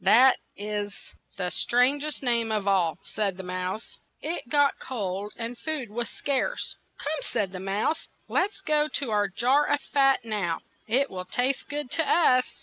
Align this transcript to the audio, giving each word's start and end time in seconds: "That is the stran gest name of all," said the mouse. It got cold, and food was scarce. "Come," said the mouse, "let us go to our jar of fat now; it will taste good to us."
"That 0.03 0.37
is 0.57 0.95
the 1.37 1.51
stran 1.51 1.99
gest 1.99 2.23
name 2.23 2.51
of 2.51 2.67
all," 2.67 2.97
said 3.03 3.37
the 3.37 3.43
mouse. 3.43 3.99
It 4.19 4.49
got 4.49 4.79
cold, 4.79 5.31
and 5.37 5.55
food 5.59 5.91
was 5.91 6.09
scarce. 6.09 6.75
"Come," 6.97 7.21
said 7.29 7.51
the 7.51 7.59
mouse, 7.59 8.07
"let 8.27 8.49
us 8.49 8.61
go 8.61 8.87
to 8.87 9.11
our 9.11 9.27
jar 9.27 9.67
of 9.67 9.79
fat 9.79 10.25
now; 10.25 10.61
it 10.87 11.11
will 11.11 11.25
taste 11.25 11.69
good 11.69 11.91
to 11.91 12.03
us." 12.09 12.47